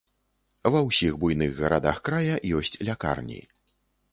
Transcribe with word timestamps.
Ва 0.75 0.79
ўсіх 0.87 1.13
буйных 1.23 1.51
гарадах 1.59 1.99
края 2.09 2.35
ёсць 2.61 2.73
лякарні. 2.89 3.39